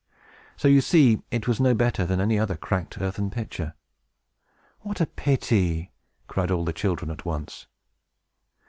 [0.57, 3.75] So, you see, it was no better than any other cracked earthen pitcher."
[4.79, 5.91] "What a pity!"
[6.27, 7.67] cried all the children at once.